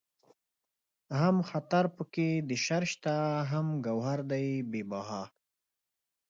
[1.19, 3.15] هم خطر پکې د شر شته
[3.51, 5.23] هم گوهر دئ بې بها